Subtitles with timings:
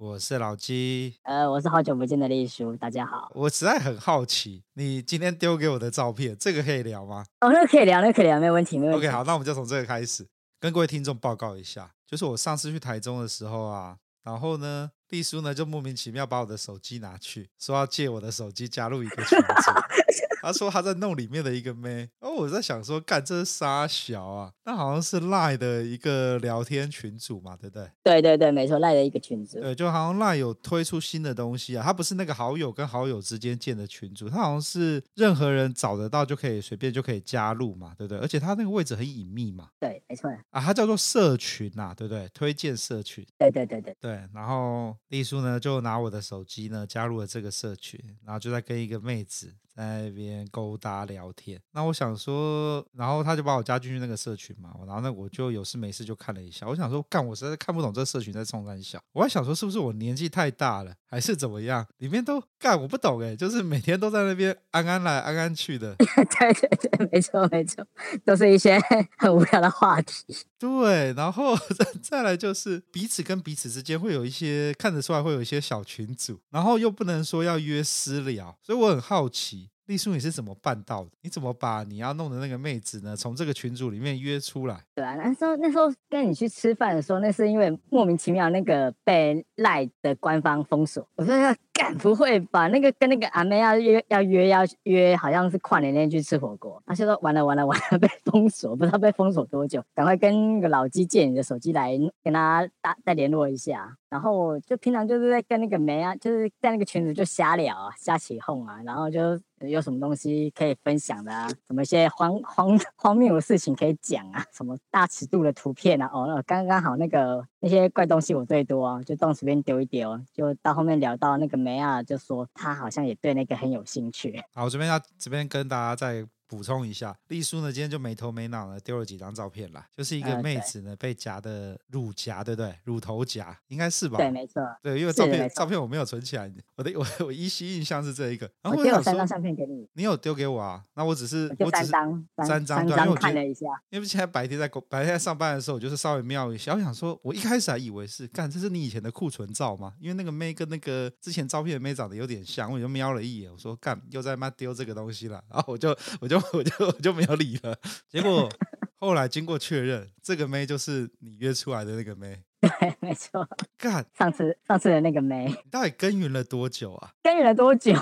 [0.00, 3.32] 我是老鸡，呃，我是好久不见的丽叔，大家好。
[3.34, 7.24] 我实在很好奇，你今天丢给我的照片，这个可以聊吗？
[7.40, 8.98] 哦，那个可以聊，那个可以聊，没问题，没问题。
[8.98, 10.24] OK，好，那我们就从这个开始，
[10.60, 19.72] 跟各位听众报告一下，就是我上次去台中的时候啊，然后呢，丽叔呢就莫名其妙把我的手机拿去，说要借我的手机加入一个群组。
[20.40, 24.52] 他说他在弄里面的一个妹，哦，我在想说，干这是杀小啊？
[24.64, 27.90] 那好像是赖的一个聊天群组嘛，对不对？
[28.04, 29.60] 对对对，没错，赖的一个群组。
[29.60, 38.18] 对，就好像赖有推出新的东西啊，他不是那个好友跟好友之间建的群组，他好像是任何人找得到就可以随便就可以加入嘛，对不对？
[38.20, 39.68] 而且他那个位置很隐秘嘛。
[39.80, 40.30] 对，没错。
[40.50, 42.28] 啊，他叫做社群呐、啊，对不对？
[42.32, 43.26] 推荐社群。
[43.36, 43.94] 对对对对。
[44.00, 49.54] 对，然后丽叔呢就拿我的手机呢加入了这个社群，然后就在跟一个妹子。
[49.78, 61.86] 在那边勾搭聊天，那我想说，然后他就把我加进去那个社群嘛，然后那我就有事没事就看了一下，我想说，干，我实在看不懂这社群在冲三小，我还想说是不是我年纪太大了，还是怎么样？
[61.98, 67.86] 里面都干，我不懂哎，就是每天都在那边安安来安安去的， 对对对，没错没错，
[68.24, 68.80] 都是一些
[69.16, 70.24] 很无聊的话题。
[70.58, 79.67] 对，然后再再来就是彼此跟彼此之间会有一些看得出来会有一些小群组，然后又不能说要约私聊，所以我很好奇。
[79.88, 81.10] 丽叔，你是怎么办到的？
[81.22, 84.78] 你怎么把你要弄的那个妹子呢，从这个群组里面约出来？
[84.94, 91.08] 对啊，那时候那时候跟你去吃饭的时候，那是因为莫名其妙那个被赖的官方封锁。
[91.16, 92.68] 我说要干，不会吧？
[92.68, 96.82] 那个跟那个阿妹要约要约要约，好像是跨年那天去吃火锅。
[96.84, 99.82] 他就说完了完了完了， 被封锁，不知道被封锁多久。
[99.94, 103.96] 赶快跟那个老鸡借你的手机来跟他打再联络一下。
[104.10, 124.42] 然后就平常就是在跟那个梅啊，就是在那个群组就瞎聊啊，瞎起哄啊，然后就有什么东西可以分享的啊，什么一些荒荒荒谬的事情可以讲啊，什么大尺度的图片啊，哦，那刚刚好那个那些怪东西我最多啊，就动随便丢一丢，就到后面聊到那个梅亚，就说他好像也对那个很有兴趣。
[124.54, 126.26] 好，我这边要这边跟大家再。
[126.48, 132.74] 补充一下，丽叔呢今天就没头没脑的丢了几张照片啦，就是一个妹子呢被夹的乳夹，对不对？
[132.84, 134.16] 乳头夹应该是吧？
[134.16, 134.62] 对，没错。
[134.82, 138.50] 对，因为照片照片我没有存起来，我的 我我依稀印象是这一个。
[138.62, 140.82] 然后我丢三张相片给你，你有丢给我啊？
[140.94, 143.66] 那我只是我三张，三张，三张看了一下。
[143.90, 149.92] 因为现在白天在白天在上班的时候，我就是稍微瞄一下，我想说，我一开始还以为是干，这是你以前的库存照吗？
[150.00, 157.18] 因为那个妹跟那个之前照片的妹长得有点像，我就瞄了一眼，我说干，又在妈丢这个东西了，然后我就我就我就我就。
[157.18, 157.76] 没有理了，
[158.08, 158.48] 结果
[158.94, 162.44] 后来经过确认，这个妹就是你约出来的那个妹。
[162.60, 163.48] 对，没错。
[163.76, 167.10] 干，上次上次的那个妹，你到底耕耘了多久啊？
[167.22, 167.92] 耕耘了多久？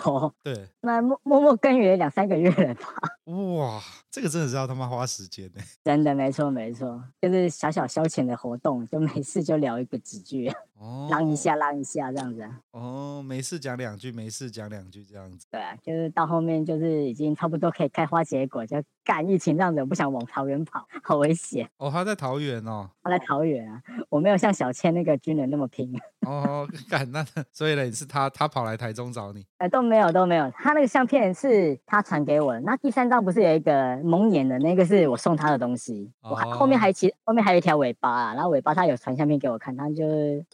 [0.42, 2.86] 对，那默默默耕耘了两三个月了吧？
[3.26, 3.80] 哇，
[4.10, 5.60] 这个真的是要他妈花时间呢。
[5.84, 12.48] 真的，没错没错，就是小小消遣的活动，就没事就聊一个几句，哦，浪一下浪一下这样子。
[12.70, 15.46] 哦，没事讲两句，没事讲两句这样子。
[15.50, 21.68] 对啊，就是到后面就是已经差不多可以开花结果，就干疫情这样子，我不想往桃园跑，好危险。
[21.76, 22.88] 哦，他在桃园哦。
[23.02, 25.92] 他在桃园啊，我没有像小千那个军人那么拼。
[26.26, 29.44] 哦，干那， 所以呢，是他他跑来台中找你？
[29.58, 32.60] 哎，都没有都没有，他那个相片是他传给我的。
[32.60, 40.04] 那第三张不是有一个蒙眼的那个是我送他的东西，哦、我还后面还其后面还有一条尾巴啊，然后尾巴他有传相片给我看，他就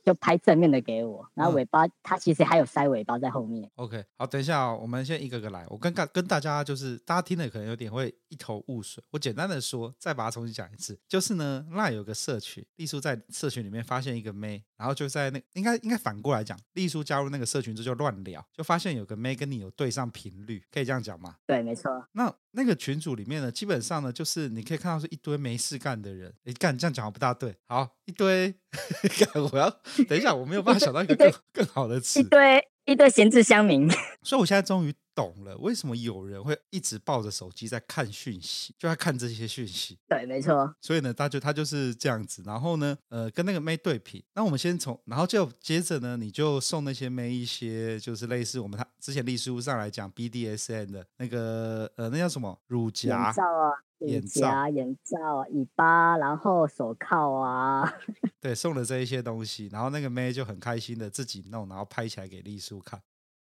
[0.04, 3.70] 就拍正面的给我，然后尾巴、嗯、他其实还有塞尾巴在后面。
[3.76, 9.02] OK，好，等一下、哦，我们先一个个来，我跟跟跟大家就是大家听了可能有点会一头雾水。
[9.10, 21.36] 我简单的说，再把它重新讲一次，就是呢，那有个社群，丽叔在社群里面发现一个妹，然后就在那应该应该反过来讲，丽叔加入那个社群之后就乱聊，就发现有个妹跟你有对上频率，可以这样讲吗？
[21.46, 21.90] 对，没错。
[22.12, 26.32] 那那个群组里面呢，基本上呢，就是你可以看到是一堆没事干的人。
[26.44, 27.56] 哎，干这样讲不大对。
[27.66, 28.54] 好，一堆，
[29.18, 29.70] 干我要
[30.08, 32.20] 等一下，我没有办法想到一个更更好的词。
[32.20, 33.88] 一堆一堆闲置乡民。
[34.22, 34.94] 所以我现在终于。
[35.14, 39.98] 懂了，为什么有人会一直抱着手机在看讯息，就在看这些讯息？
[40.08, 40.74] 对，没错。
[40.80, 42.42] 所以呢，他就他就是这样子。
[42.44, 44.24] 然后呢，呃，跟那个妹对比。
[44.34, 52.58] 那我们先从，然后就接着呢，你就送那些妹一些，就是类似我们他之前历史书上来讲 BDSN 的那个，呃，那叫什么？
[52.66, 53.70] 乳夹、眼罩啊，
[54.00, 57.92] 眼夹、眼罩啊，尾巴，然后手铐啊。
[58.40, 63.00] 对，送了这一些东西，然后那个妹就很开心的自己弄，然后拍起来给丽叔看。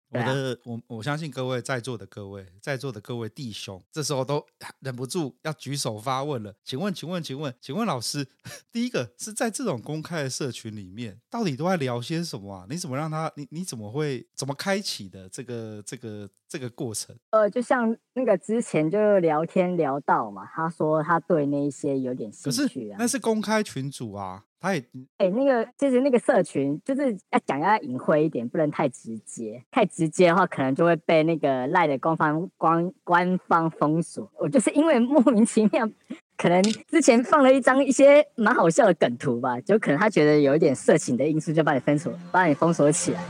[0.09, 4.44] 我的我我相信各位在座的各位在座的各位弟兄，这时候都
[4.79, 6.56] 忍不住要举手发问了。
[6.63, 8.27] 请问，请问，请问，请问老师，
[8.71, 12.65] 第一个是在这种公开的社群里面，到底都在聊些什么啊？
[12.69, 17.16] 你怎么让他你你怎么会怎么开启的这个这个这个过程？
[17.30, 24.44] 呃，就像那个之前就聊天聊到嘛，他说他对那一些有点兴趣啊，那是公开群组啊。
[24.62, 24.80] 他也
[25.19, 29.63] 哎、欸，那个就是那个社群，就是要讲要隐晦一点，不能太直接。
[29.72, 34.30] 太直接的话，可能就会被那个赖的官方官官方封锁。
[34.38, 35.90] 我就是因为莫名其妙，
[36.36, 43.24] 可能之前放了一张一些蛮好笑的梗图吧，就可能他觉得有一点色情的因素，就把你封锁，把你封锁起来。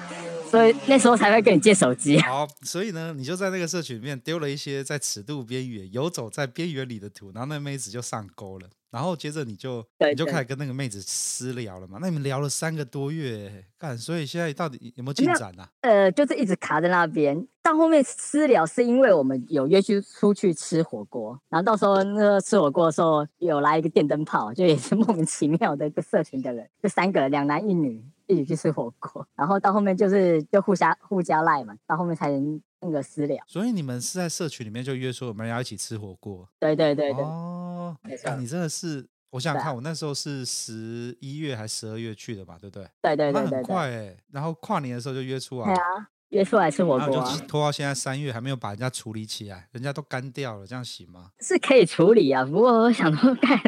[0.50, 2.20] 所以那时候才会跟你借手机。
[2.26, 8.68] 好，所以呢，你就在那个社群里面丢了一些在尺度边缘、游走在边缘里的图，然后那妹子就上钩了。
[8.92, 12.00] 然后接着你就你就开始跟那个妹子私聊了嘛？
[12.02, 15.70] 那你们聊了三个多月，干，所以现在到底有没有进展啊？
[15.82, 17.48] 呃，就是一直卡在那边。
[17.62, 29.28] 到后面私聊是因为我们有约去出去吃火锅，然后到时候那个吃火锅的时候有来一个电灯泡，就也是莫名其妙的一个社群的人，就三个人，两男一女一起去吃火锅。
[29.36, 33.44] 然后到后面就是就互相互加赖嘛，到后面才能那个私聊。
[33.46, 36.48] 所以你们是在社群里面就约说我们要一起吃火锅？
[36.60, 37.22] 对对对对。
[37.24, 37.98] 哦。
[38.24, 42.88] 啊、你真的是，我想想看，我那时候是十一月还是十二月去的吧，对不对？
[43.02, 44.16] 对对对，对，很快哎。
[44.32, 51.32] 然后跨年的时候就约出来，对啊，约出来吃火锅，拖到现在三月还没有把人家处理起来，人家都干掉了，这样行吗？
[51.40, 53.60] 是可以处理啊，不过我想说， 看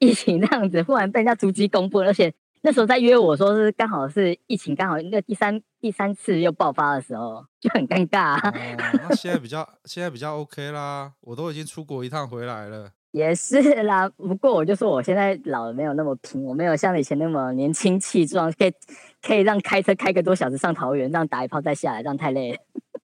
[0.00, 9.00] 疫情这样子，忽然被人家逐级公布，而且那时候在约我说是刚好是疫情刚好那第三第三次又爆发的时候，就很尴尬、啊哦。
[9.08, 12.90] 那现在比较现在比较 OK 啦，我都已经出国一趟回来了。
[13.12, 18.72] 也是啦，不过我就说我现在老了，没有那么拼，我没有像以前那么年轻气壮，可以
[19.20, 22.58] 可以让开车开个多小时上桃园，这样打一炮再下来，这样太累了。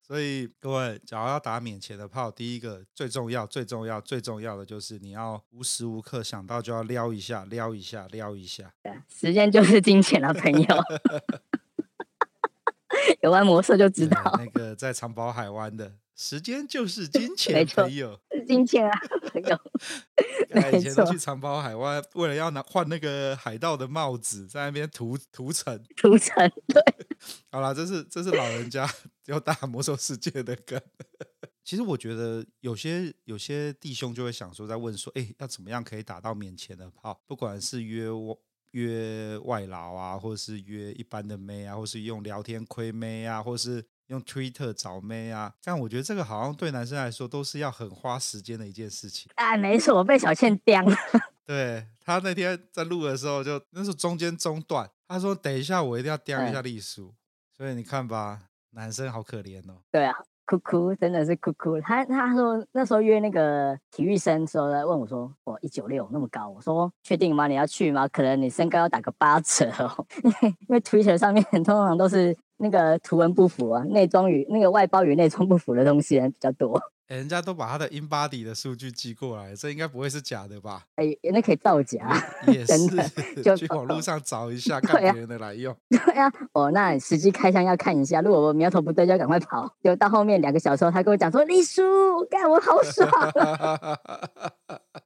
[0.06, 8.72] 所以各位，假如要打免钱的炮，第一个最重要、最重要、最重要的就是你要无时无刻想到就要撩一下、撩一下、撩一下。
[8.84, 10.68] 对，时间就是金钱啊，朋友。
[13.20, 15.96] 有玩魔兽就知道，那个在长宝海湾的。
[16.16, 18.44] 时间就是金 钱，朋友是。
[18.46, 18.98] 金钱啊，
[19.30, 19.58] 朋友。
[20.72, 25.78] 以前都去长跑海湾，为了要拿换那个海盗的帽子，在那边屠屠城。
[25.96, 26.82] 屠城，对。
[27.52, 28.88] 好啦，这是这是老人家
[29.26, 30.80] 要打魔兽世界的梗。
[31.62, 37.20] 其实我觉得有些有些弟兄就会想说，在问说，哎，要怎么样可以打到免钱的炮？
[37.26, 38.08] 不管是约
[38.70, 43.84] 约外劳啊，或是约一般的妹啊，或是用聊天亏妹啊，或是。
[44.08, 49.30] 用 Twitter 找妹啊，这样我觉得这个好像对男生来说都是要很花时间的一件事情。
[49.34, 50.96] 哎，没错，我被小倩刁了。
[51.44, 57.14] 对，他那天在录的时候就，就那时候中间中断，他说等一下我一定要刁一下丽叔。
[57.56, 59.76] 所以你看吧，男生好可怜哦。
[59.90, 61.80] 对啊，哭哭真的是哭哭。
[61.80, 67.46] 他他说那时候约那个体育生的时候，问我说：“我一九六那么高，我说确定吗？
[67.48, 68.06] 你要去吗？
[68.08, 76.80] 可能你身高要打个八折哦， 因为因为 Twitter 上面 通常都是。”那个图文不符啊，内装与那个外包与内装不符的东西人比较多。
[77.08, 80.82] 欸、人家都把他的 InBody 的数据寄过来，这应该不会是假的吧？
[80.96, 82.72] 哎、欸，那可以造假，也是。
[83.44, 85.72] 就去网络上找一下， 看别人的来用。
[85.88, 89.72] 对呀、啊，哦，那实际开箱要看一下，如果我苗头不对，就要赶快跑。
[89.80, 91.80] 就到后面两个小时后，他跟我讲说：“丽叔，
[92.28, 93.08] 干我好爽，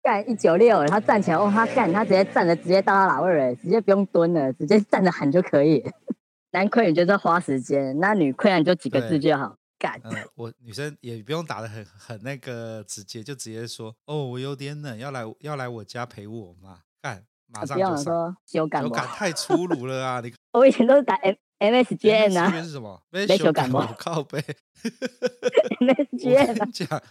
[0.03, 5.85] 干一九六，他站起来，哦，他干，他直接站着，直接到他哪位，直接不用蹲了，直接站着喊就可以。”
[6.53, 9.57] 男亏你就是花时间，那女亏你就几个字就好。
[9.79, 9.99] 干，
[10.35, 16.81] 我女生也不用打的很很那个直接，就直接说哦，我有点冷，要来要来我家陪我嘛。
[17.01, 18.05] 干，马上就上。
[18.05, 20.21] 说修感修感太粗鲁了啊！
[20.21, 22.63] 你 我以前都是打 M M S G N 啊。
[22.63, 23.01] 是什么？
[23.11, 24.45] 没修感冒，靠背。
[25.81, 26.71] M S G N。
[26.73, 27.03] 讲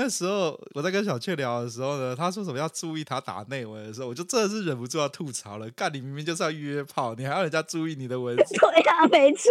[0.00, 5.68] 那时候我在跟小雀聊的时候呢，他说什么要注意他打内文的时候，我就真的是忍不住要吐槽了。
[5.70, 8.54] 干，你明明就是要约炮，你还要人家注意你的文字？
[8.54, 9.50] 对呀、啊，没错。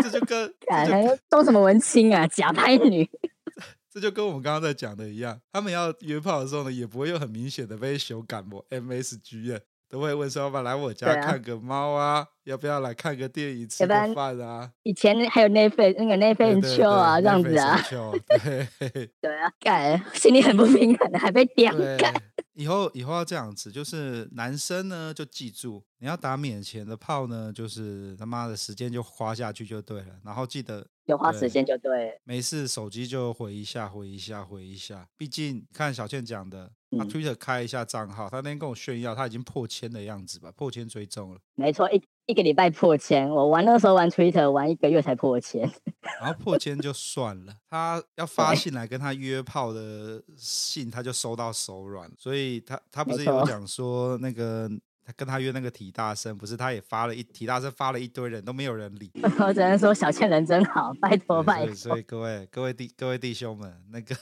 [0.00, 0.54] 这就跟
[1.28, 3.10] 装什么文青啊，假拍女。
[3.92, 14.70] 这就跟我们刚刚在讲的一样，他们要约炮的时候呢，也不会有很明显的被羞感冒 MSG 都会问说要不要来我家看个猫啊，啊要不要来看个电影、吃个饭啊？
[14.82, 17.80] 以前还有那份那个那份秋啊，这样子啊。
[18.28, 22.12] 对对啊，干，心里很不平衡，还被 点干。
[22.54, 42.02] 以后以后要这样子，就是男生呢就记住，你要打免钱的炮呢，就是他妈的时间就花下去就对了，然后记得有花时间就对，没事手机就回一下回一下回一下，毕竟看小倩讲的，他 Twitter 开一下账号，他那天跟我炫耀他已经破千的样子吧，破千追踪了，没错一。
[42.26, 45.70] 一个礼拜破千，我玩那时候玩 Twitter 玩一个月才破千，
[46.20, 54.70] 然后破千就算了，他要发信来跟他约炮的信，他就收到手软，所以他他不是有讲说那个。
[55.04, 59.10] 他跟他约那个体大生，不是他也发了一体大生发了一堆人都没有人理。
[59.38, 61.74] 我 只能说小倩人真好，拜托拜托。
[61.74, 64.16] 所以各位各位弟各位弟兄们，那个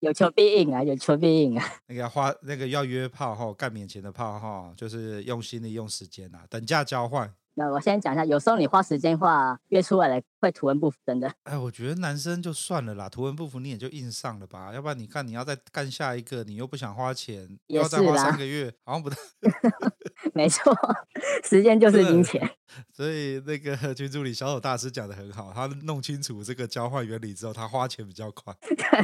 [0.00, 1.64] 有求必应啊，有求必应啊。
[1.86, 7.32] 那个要花那个要约炮哈，干免钱的炮哈，就是用心的用时间啊，等价交换。
[7.58, 11.28] 那我先讲一下，有时候你花时间话约出来了会图文不符，真的。
[11.42, 19.16] 哎，我觉得男生就算了啦，图文不符你也就硬上了吧，要不然你看你要再干下一个，你又不想花钱，又要再花三个月，好像不太。
[20.32, 20.72] 没错，
[21.42, 22.48] 时间就是金钱。
[22.94, 28.54] 所以那个群助理小丑大师讲的很好，他弄清楚这个交换原理之后，他花钱比较快。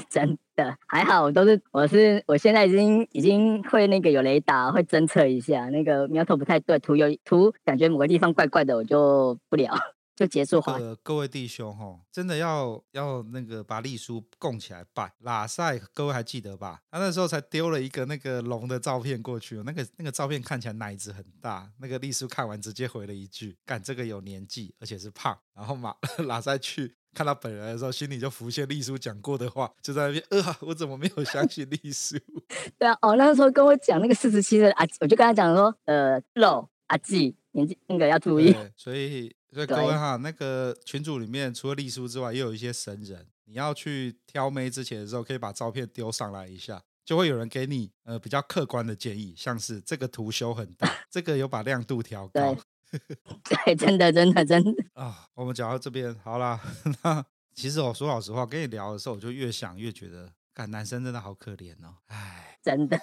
[0.09, 9.75] 真的还好，我都是我是我现在已经已经会那个有雷达会侦测一下，那个苗头不太对，图有图感觉某个地方怪怪的，我就不聊。
[10.15, 10.75] 就结束话。
[10.75, 15.13] 呃，各位弟兄哈，真的要要那个把丽叔供起来拜。
[15.19, 16.83] 拉塞，各位还记得吧？
[16.89, 21.69] 他那时候才丢了一个那个龙的照片过去，那个那个照片看起来奶子很大。
[21.81, 25.93] 那个丽叔看完直接回了一句：“干这个有年纪，而且是胖。”然后马
[26.29, 32.19] 拉塞去看到本人的时候，心里就浮现丽叔讲过的话，就在那边呃，我怎么没有相信丽叔？
[32.79, 39.35] 对啊，哦，那个时候跟我讲那个四十七的阿，我就跟他讲说，呃，肉阿季年纪那个要注意，所以。
[39.55, 43.25] 所以各位哈，那个群组里面除了丽叔之外，也有一些神人。
[43.45, 52.57] 你要去挑妹之前的时候，可以把照片丢上来一下，就会有人给你呃比较客观的建议，像是这个图修很大， 这个有把亮度调高。
[53.65, 55.27] 对，真的，真的，真的啊。
[55.35, 56.61] 我们讲到这边好啦。
[57.03, 57.25] 那
[57.55, 61.95] 其实我说老实话，跟你聊的时候，我就越想越觉得，看男生真的好可怜哦。
[62.07, 62.99] 唉，真的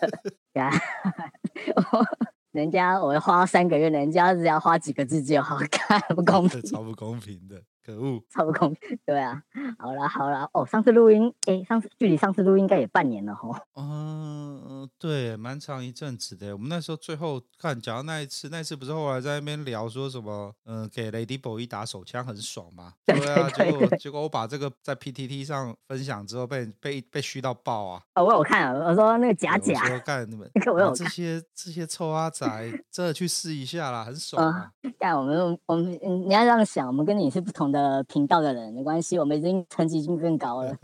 [0.53, 0.71] 呀。
[2.51, 7.63] 人家我花三个月，人家只要花几个字就好看，不公平，超不公平的。
[7.83, 8.97] 可恶，超不公平。
[9.05, 9.41] 对啊，
[9.79, 13.55] 好了好了，哦，上次录音，哎，上次距离上次录音应该也半年了吼。
[13.75, 16.53] 嗯、呃，对，蛮长一阵子的。
[16.53, 22.93] 我们那时候最后看，讲到那一次，那一次不是后来在那边聊说什么，嗯、呃，给 Lady Boy 打手枪很爽嘛？
[23.05, 28.01] 对啊，结果结果我把这个在 PTT 上分享之后被，被被被嘘到爆啊！
[28.15, 32.45] 哦，我有看，我说那个假假，我你们，我有这些这些臭阿仔，
[32.91, 34.71] 真的去试一下啦，很爽啊！
[34.99, 35.91] 干、呃、我们我们
[36.27, 40.75] 你要这样想，我们跟你是不同的频道的人没关系，我们已经层级已经更高了，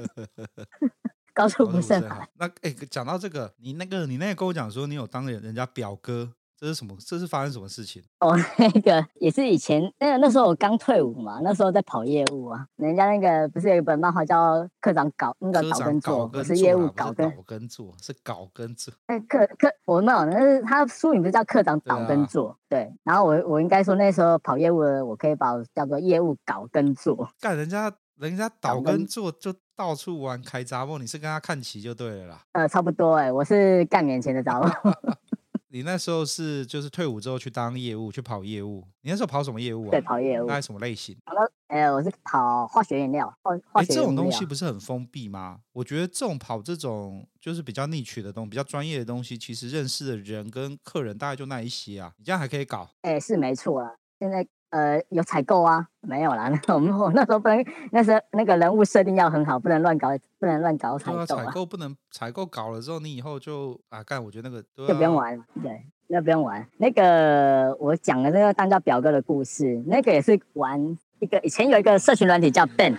[1.33, 2.27] 高处不胜寒。
[2.39, 6.95] 那哎，讲到这个，你那个你那个跟我讲说，你有当人人家表哥，这是什么？
[6.99, 8.01] 这是发生什么事情？
[8.19, 12.65] 哦， 那个也是以前那个那时候我刚退伍嘛，那时候在跑业务啊。
[12.77, 18.91] 人家那个不是有一本漫画叫《科长搞那个搞跟做》，不是业务搞跟搞跟做，是搞跟做。
[19.05, 22.51] 哎，科科我没有，那是他书名不是叫《科长搞跟做》。
[22.67, 27.29] 对，然后我我应该说那时候跑业务的，我可以把我叫做业务搞跟做。
[27.39, 32.41] 干人家人家倒跟做就到处玩开杂货，你是跟他看齐就对了啦。
[32.53, 34.91] 呃，差不多哎，我是干眼前的杂货。
[35.69, 38.87] 你那时候是就是退伍之后去当业务，去跑业务。
[39.01, 39.91] 你那时候跑什么业务啊？
[39.91, 40.45] 对，跑业务。
[40.47, 41.17] 那什么类型？
[41.25, 43.27] 跑了呃，我是跑化学原料。
[43.41, 43.93] 化化学。
[43.93, 45.59] 这种东西不是很封闭吗？
[45.73, 52.13] 我觉得这种跑这种就是比较 niche 的东西，比较专业的东西，其实认识的人跟客人大概就那一些啊。
[52.17, 52.89] 你这样还可以搞？
[53.01, 53.91] 哎，是没错啊。
[54.19, 54.47] 现在。
[54.69, 55.87] 呃，有采购啊？
[56.01, 56.49] 没有啦。
[56.49, 60.09] 那 我们我那时候不能，那时候那个人物设定要很好，不能乱搞，
[60.39, 61.25] 不能乱搞采购啊。
[61.25, 66.67] 采购不能采购搞了之后，你以后就啊干，我觉得那个、啊、就不用玩，对，那不用玩。
[66.77, 72.95] 那个我讲的那个当家表哥的故事，那个也是玩一个以前有一个社群软体叫 Ben。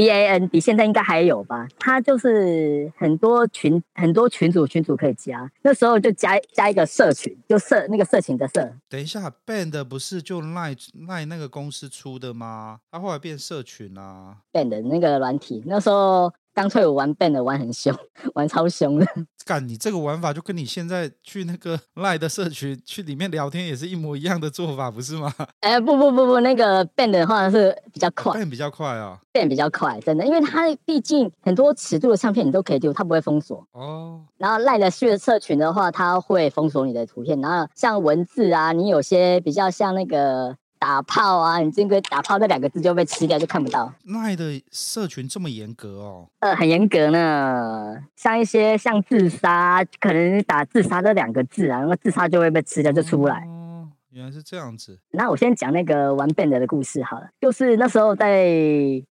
[0.00, 1.68] B A N D 现在应该还有吧？
[1.78, 8.72] 他就是很多群很多群主群主可以加，那时候就加加一个社群，就社那个社群的社。
[8.88, 10.74] 等一下，Band 不是就赖
[11.06, 12.80] 赖那个公司出的吗？
[12.90, 14.38] 他后来变社群啊。
[14.50, 17.96] Band 那个软体，那时候刚退伍玩 Band 的玩很凶，
[18.34, 19.06] 玩超凶的。
[19.44, 25.32] 干，你这个玩法就跟你现在去那个 赖的社群去里面聊天也是一模一样的做法，不是吗？
[25.60, 34.20] 哎、欸，不不不不，那个 Band 的话是比较快，Band 比较快啊，Band 比较快，真的，因为它毕竟很多尺度的唱片你都可以丢，它不会封锁哦。
[34.36, 40.56] 然后赖的社社群的话，它会封锁你的图片，然后像文字啊，你有些比较像那个。
[40.80, 41.58] 打炮啊！
[41.58, 43.92] 你这个打炮这两个字就被吃掉，就看不到。
[44.04, 46.26] 奈的社群这么严格哦？
[46.38, 47.98] 呃，很严格呢。
[48.16, 53.46] 像一些像自杀，可能打自杀这两个字啊，然后自杀就会被吃掉，就出不来。
[53.46, 54.98] 哦，原来是这样子。
[55.10, 57.28] 那我先讲那个玩 band 的故事好了。
[57.38, 58.50] 就是那时候在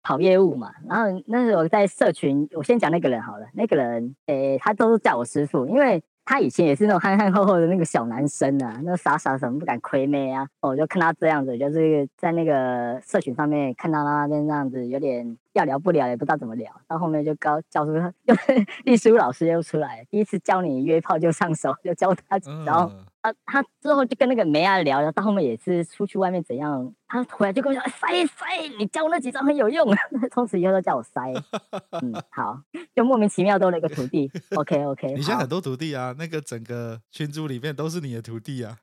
[0.02, 3.46] 跑业务嘛，然后那时候在社群，我先讲那个人好了。
[3.54, 6.02] 那个人，诶，他都是叫我师傅，因为。
[6.26, 10.48] 他以前也是那种憨憨厚厚的那个小男生啊，那傻傻什么不敢亏妹啊。
[10.62, 16.72] 我就看他这样子，就是在那个社群上面看到他那边这样子，有点要聊不聊，也不知道怎么聊。
[16.88, 22.92] 到后面就高教出他，就是丽书老师又出来，第一次教你约炮就上手，就教他，然后。
[23.22, 29.96] 啊，他之后就跟那个梅亚聊，然后到后面也是出去外面怎样，他回来就跟我说：“塞塞，你教我那几招很有用。
[30.34, 31.32] ”从此以后都叫我塞。
[32.02, 32.60] 嗯，好，
[32.96, 34.28] 就莫名其妙多了一个徒弟。
[34.58, 38.76] OK OK，你现在很多徒弟啊，那个整个群组里面都是你的徒弟啊，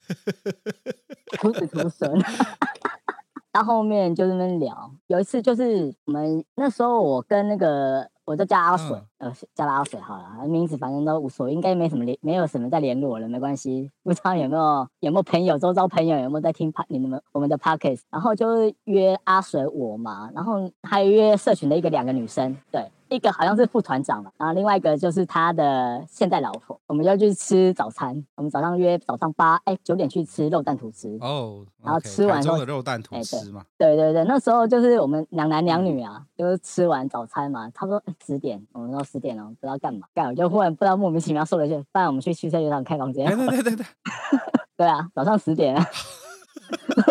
[1.41, 2.09] 徒子徒孙。
[3.53, 8.09] 到后面就是那边聊，有一次就是我们那时候我跟那个。
[8.29, 13.91] 我就叫阿水，呃，叫他阿水好了，名字反正都无所谓，应该没什么联，没有什么在联络了，没关系。
[14.03, 22.91] 不知道有没有有没有朋友，周遭朋友有没有在听帕你们我们的 podcast，然后就约阿水我嘛，然后还约社群的一个两个女生，对。
[23.09, 28.25] 一个好像是副团长嘛，然后另外一个就是他的现代老婆，我们就去吃早餐。
[28.37, 43.27] 我们早上约早上八哎九点去吃肉蛋吐司哦，然后吃完之后的肉蛋吐司嘛，对对对，那时候就是我们两男两女啊，就是吃完早餐嘛，差不多十点，我们说十点了，不知道干嘛，干我就忽然不知道莫名其妙说了一句，不然我们去汽车旅馆开房间。
[43.27, 43.87] 对对对对，
[44.77, 45.87] 对啊，早上十点啊。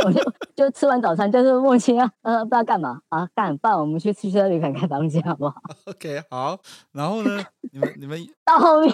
[0.08, 0.22] 我就
[0.56, 6.58] 就吃完早餐，就是莫名其妙，呃，不知道干嘛啊，干饭，我们去汽车旅馆开房间好不好？OK，好。
[6.94, 8.94] 然后呢，你们你们到后面。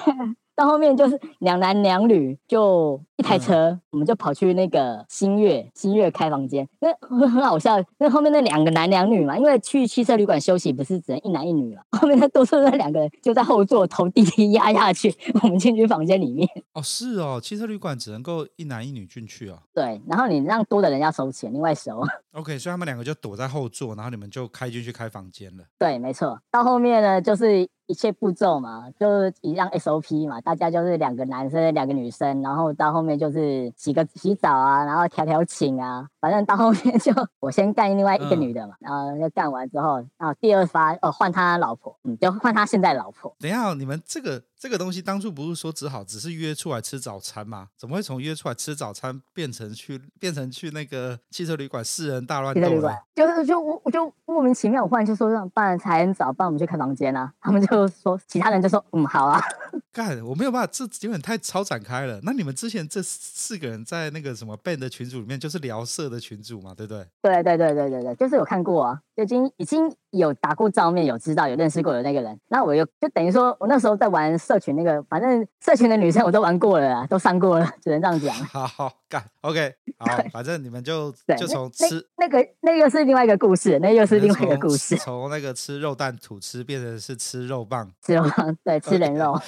[0.56, 6.68] 到后面就是两男两女，就一台车，嗯、我们就跑去那个新月新月开房间。
[6.80, 16.48] 那很好笑，那后面那两个男两女嘛，因为去汽车旅馆休息不是只能一男一女嘛， 后面那多出那两个人就在后座头低低压下去，我们进去房间里面。
[16.74, 19.58] 哦，是哦，汽车旅馆只能够一男一女进去哦。
[19.74, 22.00] 对，然后你让多的人要收钱，另外收。
[22.34, 25.64] OK，所以他们两个就躲在后座，然后你们就开进去开房间了。
[25.80, 26.40] 对，没错。
[26.52, 27.68] 到后面呢，就是。
[27.94, 43.36] 一切步骤嘛，就是一样 SOP 嘛，大家就是两个男生，两个女生，然后到后面就是洗个洗澡啊，然后调调情啊，反正到后面就我先干另外一个女的嘛，嗯、然后就干完之后，然后第二发哦换他老婆，嗯，就换他现在老婆。
[43.40, 44.42] 等一下，你们这个。
[44.64, 47.68] 这个东西当初不是说只好只是约出来吃早餐吗？
[47.78, 52.90] 怎么会从约出来吃早餐变成去变成去那个汽车旅馆四人大乱斗呢？
[53.14, 57.30] 就是就我我就莫名其妙，我忽然就说让办才很早，帮我们去看房间啊。
[57.42, 59.42] 他们就说其他人就说嗯好啊。
[59.92, 62.22] 干，我没有办法，这有点太超展开了。
[62.24, 67.06] 那你们之前这四个人在那个什么 band 的群组里面，就是聊色的群组嘛，对不对？
[67.22, 72.40] 对对对对对对，就是有看过啊，已经已经有打过照面，有知道有认识过的那个人。
[72.48, 78.34] 那我又就等于说我那时候在玩社群那个，反正社群的女生我都玩过了啊，都上过了，只能这样讲。
[78.46, 84.96] 好好干，OK，好，反正你们就 就从吃那，那个那个是另外一个故事，那又是另外一个故事。
[85.04, 89.40] 从那个吃肉蛋土吃变成是吃肉棒，吃肉棒，对，吃人肉。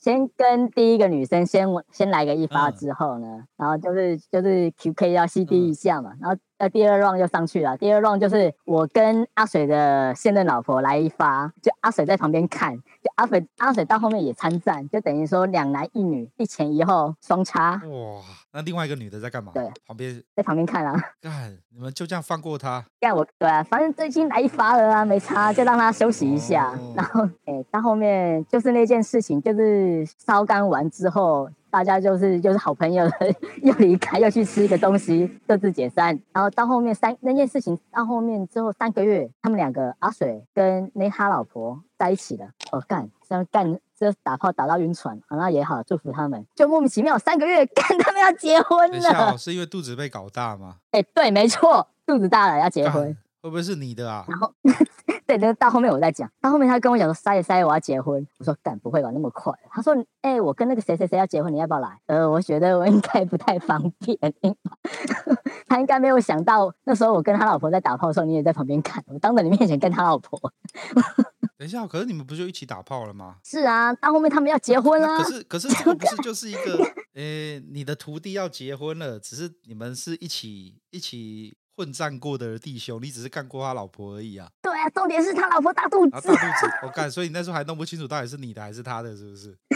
[0.00, 6.36] 先跟第一个女生先先来个一发之后呢，嗯、然后就是就是 QK 要 CD 一下嘛，嗯、然后。
[6.64, 7.76] 呃，第二 round 就上去了。
[7.76, 17.72] 第二 round 就是我跟阿水的现任老婆来一发，就阿水在旁边看，就阿水阿水到后面也参战，就等于说两男一女一前一后双插。
[17.72, 19.52] 哇，那另外一个女的在干嘛？
[19.52, 20.98] 对，旁边在旁边看啊。
[21.20, 22.82] 干，你们就这样放过她？
[22.98, 26.70] 干我对啊，反正最近来一发了啊，没差，就让她休息一下。
[26.70, 31.50] 哦、然后哎，到后面就是那件事情，就是烧干完之后。
[31.74, 33.04] 大家就是就是好朋友，
[33.60, 36.16] 又离开，又去吃一个东西， 各自解散。
[36.32, 42.46] 然后到后面三那件事情到后面之后三个月，他们两个阿水跟那他老婆在一起了。
[42.70, 46.46] 哦干，这样干这打炮打到晕船，好，那也好，祝福他们。
[46.54, 50.76] 就莫名其妙三个月干他们要结婚了，是因为肚子被搞大吗？
[50.92, 53.16] 哎，对，没错，肚子大了要结婚。
[53.44, 54.24] 会不会是你的啊？
[54.26, 54.50] 然后，
[55.26, 56.26] 对，那到后面我再讲。
[56.40, 64.18] 到后面他跟我讲说：“塞塞，我要结婚。”我说：“干，不会吧，那么快？”他说：“哎、欸，我跟那个谁谁谁要结婚，你要不要来？”呃，我觉得我应该不太方便。
[65.68, 69.04] 他应该没有想到，那时候我跟他老婆在打炮的时候，你也在旁边看。
[69.08, 70.40] 我当着你面前跟他老婆。
[71.58, 73.36] 等一下，可是你们不就一起打炮了吗？
[73.44, 75.18] 是啊，到后面他们要结婚了。
[75.18, 76.78] 可是可是这个不是就是一个，
[77.12, 84.48] 呃，你的徒弟要结婚了，只是你们是一起一起混战过的弟兄，你只是干过他老婆而已啊。
[84.62, 86.10] 对啊，重点是他老婆大肚子。
[86.10, 86.36] 大肚子，
[86.82, 89.56] 我干，所以你那时候还弄不清楚到底是你的还是他的，是不是？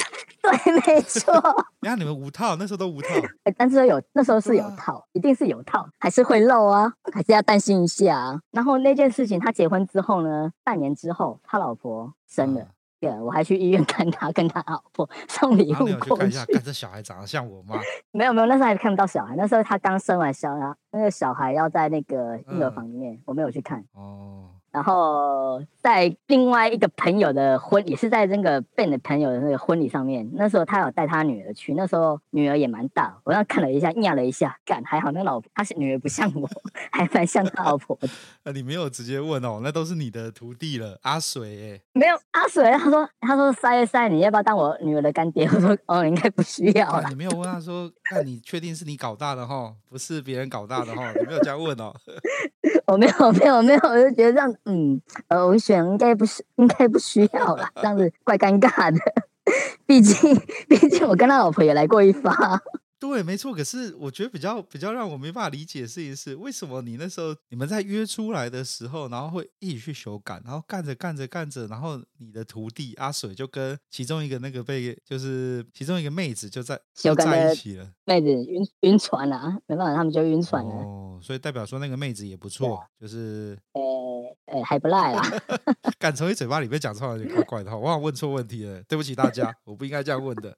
[0.40, 1.34] 对，没错。
[1.82, 3.08] 你看你们无套，那时候都无套。
[3.44, 8.40] 哎，但是有那时候是有套，啊、一定是有套，还是会漏啊，还是要担心一下啊。
[8.52, 12.62] 然后那件事情，他结婚之后呢，半年之后，他老婆生了。
[12.62, 12.68] 啊
[13.00, 16.16] 对，我还去医院看他，跟他老婆送礼物过去。
[16.16, 17.76] 看一下，看这小孩长得像我吗？
[18.12, 23.84] 没有没有，那时候还看不到小孩，那时候他刚生完小孩，那个小孩要在那个婴儿房里面，嗯、我没有去看。
[23.92, 24.50] 哦。
[24.78, 36.48] 然后在另外一个朋友的婚，也是在那个 Ben 的朋友的那个婚礼上面，那时候他有带他女儿去，那时候女儿也蛮大，我刚看了一下，压了一下，干还好，那老婆他是女儿不像我，
[36.92, 38.08] 还蛮像他老婆的。
[38.44, 45.44] 那 你没有直接问哦，那都是你的徒弟了，阿水哎，没有阿水，他说他说塞塞，你要不要当我女儿的干爹？
[45.46, 47.04] 我说哦，应该不需要、啊。
[47.08, 51.12] 你没有问他说，那你确定是你搞大的哈，不是别人搞大的哈？
[51.18, 51.92] 你没有这样问哦。
[52.86, 59.00] 我没有没有没有，我就觉得这样，嗯，呃，我选应该不是，应该不需要啦，这样子怪尴尬的。
[59.86, 60.34] 毕竟
[60.68, 62.60] 毕竟我跟他老婆也来过一发。
[62.98, 63.54] 对，没错。
[63.54, 80.70] 可是我觉得比较比较让我没办法理解的事情是，为什么你那时候你们在约出来的时候，然后会一起去修改，然后干着干着干着，然后你的徒弟阿水就跟其中一个那个被就是其中一个妹子就在就在一起了，妹子晕晕船了啊，没办法，他们就晕船了。
[80.72, 85.22] 哦，所以代表说那个妹子也不错，就是呃呃还不赖啊。
[85.98, 90.56] 敢从你嘴巴里面讲出来有点怪怪的，我好像问错问题了，对不起大家，我不应该这样问的。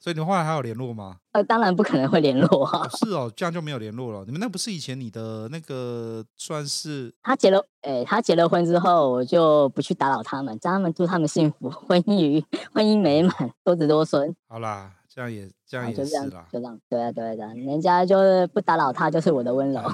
[0.03, 1.19] 所以你们后来还有联络吗？
[1.33, 2.89] 呃，当然不可能会联络啊。
[2.89, 4.25] 是哦，这样就没有联络了。
[4.25, 7.15] 你们那不是以前你的那个算是？
[7.23, 13.31] 他结了，哎，他结了婚之后，我就不去打扰他们，让他们祝他们幸福，婚姻与婚姻美满，
[13.63, 14.35] 多子多孙。
[14.49, 19.83] 好啦，这样也这样也是啦，就这样，对啊，对啊，人家就是不打扰他，就是我的温柔。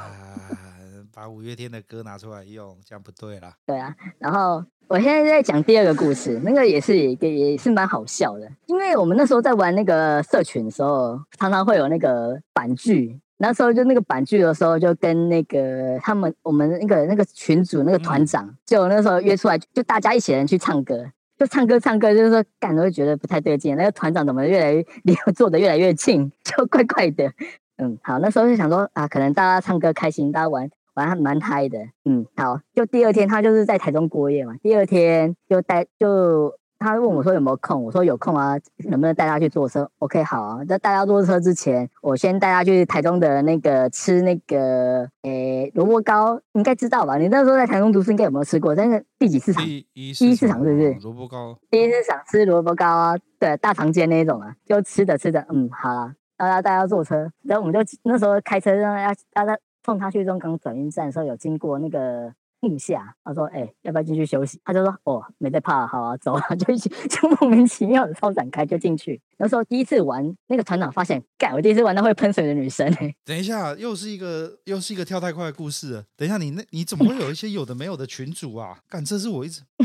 [1.13, 3.57] 把五月天的歌拿出来用，这样不对啦。
[3.65, 21.05] 对啊，然后我现在在讲第二个故事，那个也是一个也是蛮好笑的，因为我们那时候在玩那个社群的时候，常常会有那个板剧，那时候就那个板剧的时候，就跟那个他们我们那个那个群主那个团长，嗯、就那时候约出来，就大家一起人去唱歌，
[21.37, 27.33] 就唱歌唱歌，就是说干都会觉得不太对劲，那个团长怎么越来越 离我坐的越来越近，就怪怪的。
[27.79, 30.71] 嗯，好，那时候就想说啊，可能大家唱歌开心，大家玩。
[30.97, 34.55] 玩还蛮嗨的，嗯，好，就第二天他就是在台中过夜嘛。
[34.63, 38.57] 第二天就带就他问我说有没有空，我说有空啊，
[38.89, 40.65] 能不能带他去坐车？OK，好啊。
[40.65, 47.19] 在带他坐车之前，我先带他去台中的那个吃那个诶萝卜糕，应该知道吧？
[47.19, 48.75] 你那时候在台中读书，应该有没有吃过？
[48.75, 49.63] 在那个第几市场？
[49.63, 50.95] 第一市场是不是？
[51.03, 51.59] 萝卜糕。
[51.71, 59.59] 第一市场吃萝卜糕啊，对，大长街那种啊，就吃着吃着，嗯，好了，大家带他坐车，然后我们就那时候开车让要大家。
[59.87, 66.43] 送他去中港转运站的时候，有经过那个木下，他说：“哎、欸，要不要进去休息？”他就说：“哦，没在怕，好啊，走啊。
[66.57, 69.21] ”就一起 就莫名其妙的超展开就进去。
[69.39, 72.91] 那时候第一次玩，那个团长发现，干，我第一次玩到会喷水的女生。
[73.25, 76.05] 等一下，又是一个又是一个跳太快的故事。
[76.17, 78.79] 等一下，你那你怎么会有一些有的没有的群主啊？
[78.89, 79.63] 干，这是我一直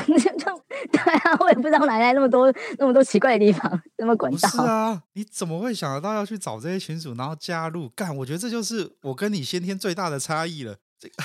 [0.91, 4.49] 对啊，我也不知道哪来那么多那么多奇怪的地方，那么管道。
[4.49, 7.89] 是啊，你怎么会想得到要去找这些群主，然后加入？
[7.89, 10.77] 干，我觉得这就是我跟你先天最大的差异了。
[10.99, 11.15] 这个，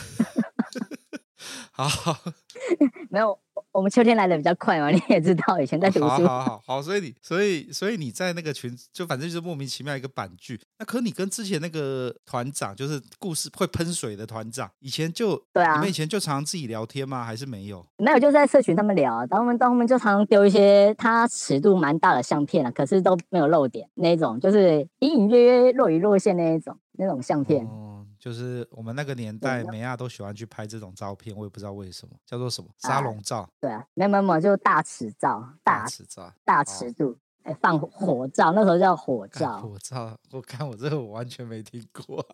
[1.73, 2.17] 好，好，
[3.11, 3.39] 没有。
[3.73, 6.07] 我们秋天来的比较快嘛，你也知道，以前在读书。
[6.07, 10.59] 好好好好，所以你，所以，所以你在那个群，就反正就是莫名其妙一个板剧。
[10.79, 17.23] 那可你跟之前那个团长，就是故事会喷水的团长，以前就对啊，你们以前就常常自己聊天吗？
[17.23, 17.85] 还是没有？
[17.99, 27.67] 没有，就是在社群他们聊，然后我们，然后我们就常常丢一些他尺度蛮大的相片啊，可是都没有漏点那一种，就是隐隐约约若隐若现那一种那种相片。
[27.67, 27.86] 哦
[28.27, 33.43] 就是我们那个年代，美亚都喜欢去拍这种照片，我也不知道为什么，叫做什么沙龙照。
[33.43, 39.61] 啊、对啊，没有没有没，就是大尺照，大尺照，大尺度，哎、哦，放火照，那时候叫火 照。
[39.61, 42.27] 火照，我看我这个我完全没听过。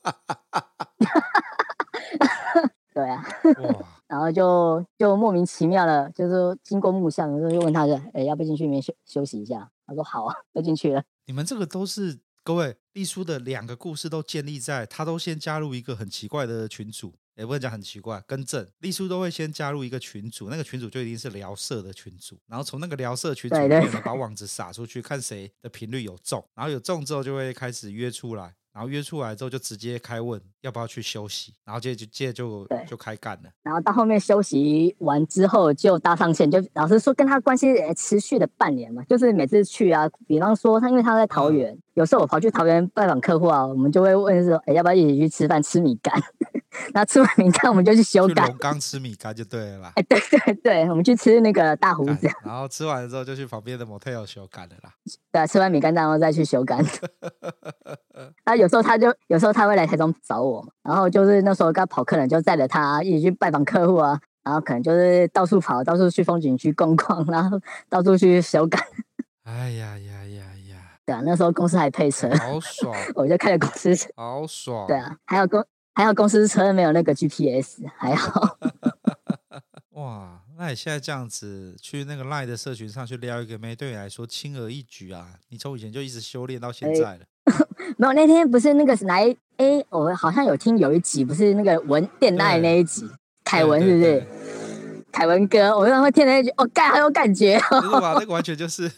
[2.94, 3.22] 对啊，
[4.08, 7.82] 然后就就莫名其妙的，就是经过木像的时候，就问他，
[8.14, 9.70] 哎，要不要进去里面休休息一下？
[9.86, 11.02] 他说好啊，就进去了。
[11.26, 12.18] 你们这个都是。
[12.44, 33.50] 各位，丽叔的两个故事都建立在他都先加入一个很奇怪的群组，也不能讲很奇怪，更正，丽叔都会先加入一个群组，那个群组就一定是聊色的群组，然后从那个聊色群组里面 把网子撒出去，看谁的频率有中，然后有中之后就会开始约出来，然后约出来之后就直接开问要不要去休息，然后接着就接着就就开干了。
[33.62, 46.14] 然后到后面休息完之后就搭上线，就老实说跟他关系持续了半年嘛，就是每次去啊，比方说他因为他在桃园，嗯、有时候我跑去桃园拜访客户啊，我们就会问说，哎，要不要一起去吃饭吃米干？
[46.94, 48.46] 然后吃完米干，我们就去修改。
[48.46, 49.92] 龙岗吃米干就对了啦。
[49.96, 52.30] 哎，对对对，我们去吃那个大胡子。
[52.42, 54.90] 然后吃完之后就去旁边的 motel 修改了啦。
[55.30, 56.82] 对啊，吃完米干然后再去修改。
[58.44, 68.78] 啊，有时候他就有时候他会来台中找我，然后就是那时候刚跑客人，就载着他一起去拜访客户啊，然后可能就是到处跑，到处去风景区逛逛，然后到处去修改。
[69.44, 70.44] 哎呀呀呀呀！
[71.12, 74.86] 对啊，那时候公司还配车，好爽，我就开着公司车，好爽。
[74.86, 75.62] 对啊，还有公。
[75.94, 78.56] 还有公司车没有那个 GPS，还好。
[79.92, 85.34] 哇，那你现在这样子去那个 Line 的社群上去撩一个妹，对你来说轻而易举啊？
[85.50, 87.18] 你从以前就一直修炼到现在了。
[87.18, 87.66] 欸、
[87.98, 93.06] 没有，那天不是那个是来，哎，我好像有听有一集，不是那个文电爱那一集，
[93.44, 94.26] 凯文是不是？
[95.12, 97.80] 凯文哥，我刚刚会听那句，哦，干，好有感觉哦。
[97.80, 98.14] 是吧？
[98.18, 98.90] 那个完全就是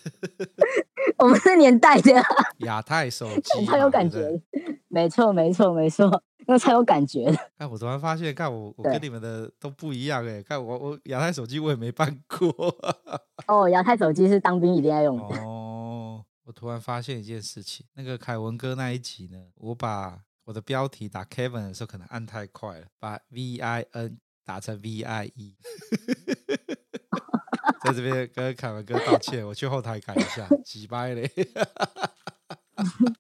[1.19, 2.13] 我们是年代的
[2.59, 4.41] 亚太手机， 超有感觉。
[4.89, 6.23] 没错，没错，没错。
[6.47, 7.35] 那才有感觉。
[7.59, 10.43] 看，我突然发现，看我我跟你们的都不一样哎。
[10.43, 12.49] 看我我亚太手机我也没办过。
[13.49, 15.37] 哦，亚太手机是当兵一定要用的。
[15.39, 25.57] 哦，我突然发现一件事情，那个凯文哥那一集呢，我把我的标题打 Kevin 的时候可能按太快了，把 V I N 打成 V I E。
[27.85, 31.31] 在这边跟凯文哥道歉，我去后台改一下， 几掰嘞。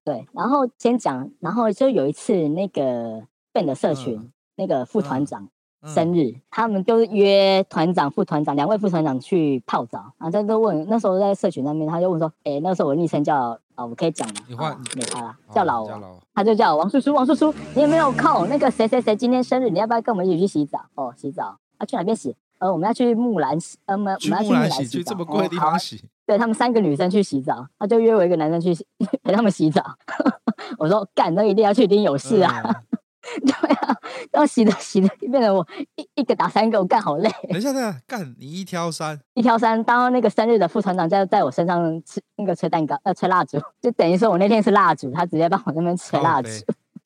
[0.04, 5.50] 对，然后先讲，然后就有一次那个 Ben 的社群，嗯、那个副团长
[5.86, 14.34] 生日，嗯、他们就是约团长、副团长两位副团长去泡澡，然后他都问，那时候在社群那边，他就问说，哎，那时候我昵称叫啊，我可以讲吗？
[14.48, 18.48] 你换没他了，叫老王，老他就叫我王叔叔，王叔叔，你有没有空？
[18.48, 20.80] 那个谁谁谁今天生日，你要不要跟我们一起去洗澡？
[20.94, 22.34] 哦，洗澡，啊，去哪边洗？
[22.58, 25.96] 呃，我们要去木兰洗，呃，我们我们要去木兰洗，去这么贵的地方洗。
[25.96, 28.74] 哦对，他们三个女生去洗澡，他就约我一个男生去
[29.22, 29.84] 陪他们洗澡。
[30.78, 32.62] 我说干，那一定要去，一定有事啊！
[32.64, 32.98] 嗯、
[33.44, 33.96] 对啊，
[34.32, 37.30] 然后洗的 洗的，变成我一一个打三个，我干好累。
[37.48, 39.82] 等一下， 等一下，干你一挑三，一挑三。
[39.84, 46.48] 当那个生日的副团长在在我身上吃那个吹蛋糕，呃，吹蜡烛，就等于说我那天是蜡烛，他直接帮我那边吹蜡烛。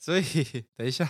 [0.01, 0.23] 所以
[0.77, 1.05] 等一下，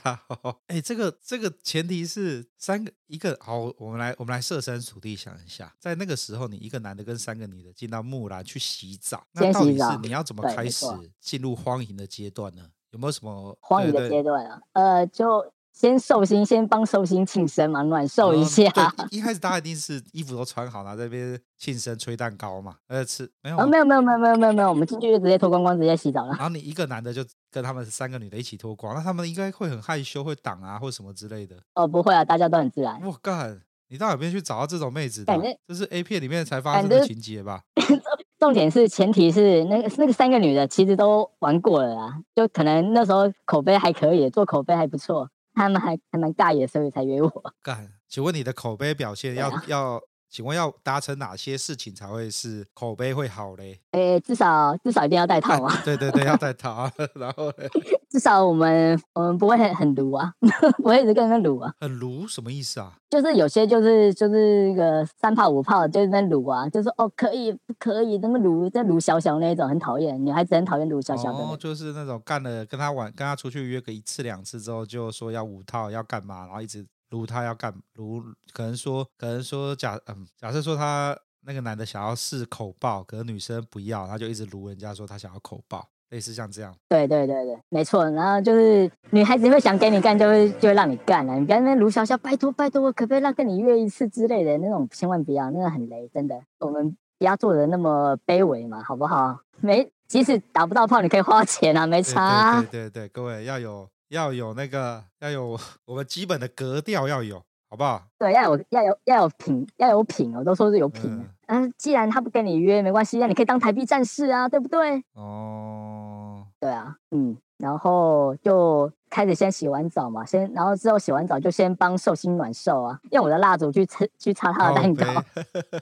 [0.67, 10.87] 哎、欸，这个这个前提是三个一个好，我们来我们来设身处地想一下，在那个时候，你一个男的跟三个女的进到木兰去洗澡，那到底是你要怎么开始
[11.21, 12.63] 进入荒淫的阶段呢？
[12.91, 14.61] 有没有什么荒淫的阶段啊？
[14.73, 15.53] 呃，就。
[15.71, 18.65] 先寿星，先帮寿星庆生嘛，暖寿一下。
[18.97, 23.65] 嗯、 一开始大家一定是衣服都穿好了，在那边庆生、吹蛋糕嘛，呃，吃没有、哦？
[23.65, 24.69] 没有，没有，没有，没有，没有，没有。
[24.69, 26.31] 我们进去就直接脱光光，直接洗澡了。
[26.31, 31.57] 然后 你一个男的就跟他们三个女的一起脱光，那他们应该会很害羞，会挡啊，或什么之类的。
[31.77, 33.01] 哦，不会啊，大家都很自然。
[33.05, 35.33] 我干，你到哪边去找到这种妹子的？
[35.69, 37.63] 这是 A 片里面才发生的情节吧？
[38.39, 45.29] 重点是，前提是那个那个三个女的其实都玩过了啊，就可能那时候口碑还可以，做口碑还不错。
[45.55, 47.31] 他们还还蛮尬意的，所以才约我。
[47.65, 50.01] 干，请问你的口碑表现要、啊、要？
[50.31, 53.81] 请问要达成哪些事情才会是口碑会好嘞？
[53.93, 55.83] 诶、欸，至少至少一定要戴套啊！
[55.85, 56.93] 对对对，要戴套啊。
[57.17, 57.65] 然后呢？
[58.11, 60.33] 至少我们我们不会很很卢啊，
[60.79, 61.73] 不会一直跟那卢啊。
[61.81, 62.95] 很卢什么意思啊？
[63.09, 71.39] 就是有些就是就是一个三炮五炮，就是那卢啊，就是哦可以不可以那么卢，在卢小小那种很讨厌，女孩子很讨厌卢小小的。
[71.39, 76.87] 哦，就是那种干了跟他玩，跟他出去约个一次两次之后，就说要五套要干嘛，然后一直。
[77.11, 81.17] 如他要干，如可能说，可能说假嗯，假设说他
[81.47, 86.75] 那个男的想要试口爆，可能女生不要，他就一直如人家说他想要口爆，类似像这样。
[86.89, 88.09] 对对对对，没错。
[88.11, 91.39] 然后就是女孩子会想给你干，就会就会让你干了。
[91.39, 96.39] 你不要那边卢小小，拜托拜托，我可不可以让跟你约一次之类的那种，千万不要，那个很雷，真的。
[96.59, 99.39] 我们不要做的那么卑微嘛，好不好？
[99.61, 102.61] 没，即使打不到炮，你可以花钱啊，没差。
[102.63, 103.89] 对对对对，各位要有。
[104.09, 108.03] 要有那个，要有 我们基本的格调要有，好不好？
[108.19, 111.05] 对，要有要有要有品，要有品我，都说是有品。
[111.47, 115.03] 嗯、啊，既然他不跟你约，没关系，那你可以当台币战士啊，对不对？
[115.15, 118.91] 哦，对啊，嗯，然后就。
[119.11, 125.07] 开始先洗完澡嘛，先然后之后洗完澡就先帮寿星暖寿啊，用我的蜡烛去擦去擦他的蛋糕。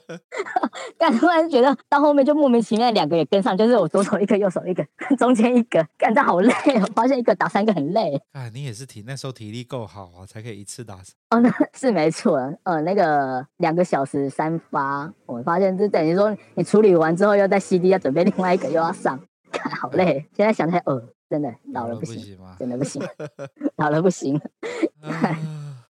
[0.97, 4.81] 但突然觉得到后面就莫名其妙两个也跟上，就是我左手一个右手一个，
[5.19, 8.17] 中间一个，干这好累，哦发现一个打三个很累。
[8.31, 10.95] 哎，你也是体那时候体力够好啊，才可以一次打。
[11.31, 19.19] 哦，那是没错，呃，那个两个小时三发，我发现就等于说你处理完之后又在 CD 要准备另外一个又要上。
[19.57, 20.25] 看好累。
[20.33, 22.37] 现在想起来，呃，真的老了不行？
[22.57, 23.01] 真的不行，
[23.77, 24.39] 老了不行。
[25.01, 25.09] 啊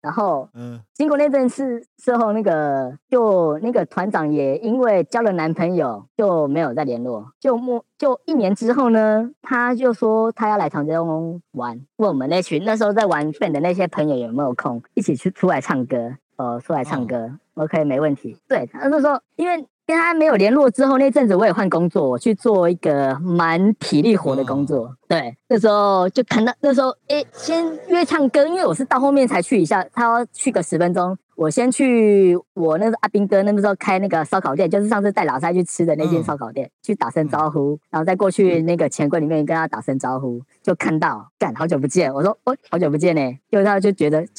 [0.04, 7.32] 然后，嗯，经过那阵事之后，那个就那个团长也因为交了男朋友，就没有再联络。
[7.40, 16.14] 就莫就一年之后呢，他就说他要来长洲玩，问我们那群那时候在玩 band 的那些朋友有没有空一起去出来唱歌。
[16.36, 18.36] 呃，出来唱歌，哦，OK，没问题。
[18.48, 24.86] 对，他那时候因为跟他没有联络之后，那阵子我也换工作，我去做一个蛮体力活的工作。
[24.86, 44.26] 哦、对，那时候就看到那时候，哎，先约唱歌，因为我是到后面才去一下，他要去个十分钟，我先去我那个阿兵哥那时候开那个烧烤店，就是上次带老三去吃的那间烧烤店，嗯、去打声招呼，然后再过去那个钱柜里面跟他打声招呼，就看到，干，好久不见，我说，哦，好久不见呢，就他就觉得。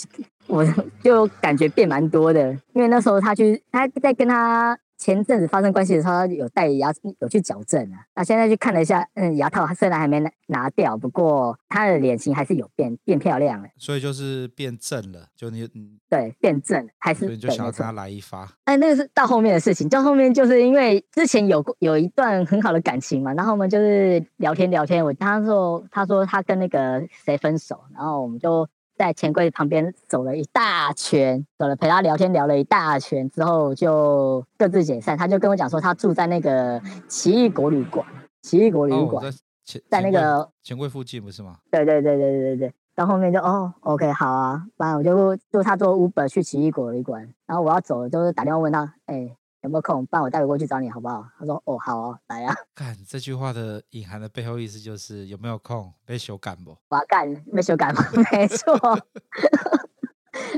[0.48, 0.64] 我
[1.02, 8.00] 就感觉变蛮多的，因为那时候他去，他在跟他前阵子发生关系的时候，他有戴牙，有去矫正啊。
[8.16, 13.68] 那现在去看了一下，嗯，牙套他虽然还没拿拿掉，不过他的脸型还是有变，变漂亮了。
[13.78, 17.22] 所以就是变正了，就你嗯，对，变正还是。
[17.22, 18.50] 所以你就想要跟他来一发。
[18.64, 28.68] 哎，那个是到后面的事情，到后面就是因为之前有过有一段很好的感情嘛，然后我们就是聊天聊天，我他说他说他跟那个谁分手，然后我们就。
[28.98, 35.18] 在钱柜旁边走了一大圈，走了陪他聊天聊了一大圈之后，就各自解散。
[35.18, 38.06] 他就跟我讲说，他住在那个奇异果旅馆，
[38.42, 39.32] 奇异果旅馆、哦、
[39.66, 41.58] 在，在那个钱柜附近不是吗？
[41.70, 42.74] 对对对对对对对。
[42.96, 49.36] 到后面就哦，OK，好啊，不然我就就他坐 Uber 去奇异果旅馆，然后我要走了，就是打电话问他，哎。
[49.66, 50.06] 有没有空？
[50.06, 51.26] 帮我带我过去找你好不好？
[51.40, 52.56] 他说：“哦，好哦，来啊。
[52.76, 55.92] ”干这句话的隐含的背后意思就是有没有空？
[56.06, 56.78] 被修改不？
[56.90, 58.04] 我要干，被修改吗？
[58.32, 58.78] 没错。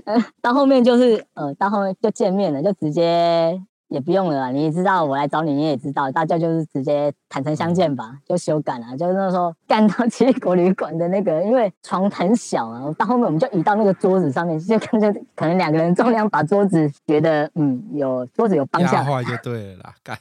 [0.05, 3.63] 嗯， 到后面就是呃，到后面就见面了，就直接。
[3.89, 8.97] 也不用了，你也知道我来找你，你也知道，大家就是直接坦诚相见吧，就修改了。
[8.97, 20.17] 就是那时候干到奇异果旅馆的那个，因为床很小啊，到后面我们就移到那个桌子上面，就看着可能两个人重量把桌子觉得嗯有桌子有帮下来，压坏就对了啦，干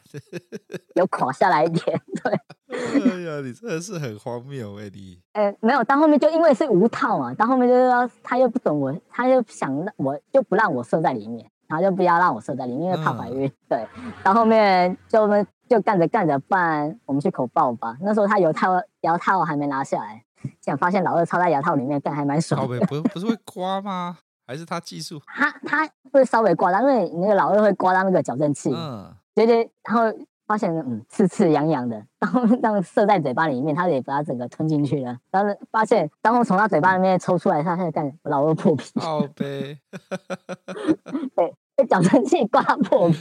[0.94, 2.32] 有垮下来一点，对。
[2.68, 5.18] 哎呀，你真的是很荒谬哎，你。
[5.32, 11.48] 呃，没有，到后面就因为是无套嘛，到后面就是说他又不懂我，他又想让我就不让我射在里面。
[11.68, 13.46] 然后就不要让我射在里面，因为怕怀孕。
[13.46, 13.88] 嗯、对，
[14.22, 17.96] 到后，后面就我们就干着干着，不然我们去口爆吧。
[18.00, 20.24] 那时候他有套牙套还没拿下来，
[20.60, 22.80] 想发现老二插在牙套里面，干还蛮爽的。
[22.86, 24.18] 不不是会刮吗？
[24.46, 25.20] 还是他技术？
[25.26, 28.72] 他他会稍微刮到，因为那个老二会刮到那个矫正器。
[28.72, 29.14] 嗯。
[29.34, 30.02] 对对，然后。
[30.46, 35.18] 发现嗯，刺刺痒痒的，然后让射在嘴巴里面，他也把它整个吞进去了。
[35.30, 38.84] 然后发现，当我从他嘴巴里面抽出来，他开始干老二破皮。
[39.00, 39.78] 好呗。
[41.34, 43.18] 对，被矫正器刮破皮。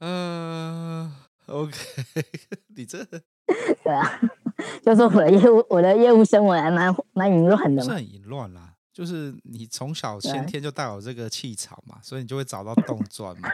[0.00, 1.12] 嗯、
[1.46, 1.72] 呃、，OK，
[2.76, 3.04] 你这。
[3.84, 4.20] 对啊，
[4.82, 7.82] 就是我的业务，我的业务生活还蛮蛮淫乱的。
[7.82, 13.48] 是很淫乱啦，就是你从小先天就带有这个气场嘛，所以你就会找到洞钻嘛。